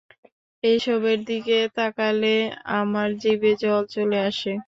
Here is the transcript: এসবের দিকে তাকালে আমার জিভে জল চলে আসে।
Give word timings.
এসবের 0.63 1.19
দিকে 1.25 1.57
তাকালে 1.77 2.35
আমার 2.79 3.09
জিভে 3.21 3.51
জল 3.61 3.83
চলে 3.93 4.17
আসে। 4.29 4.51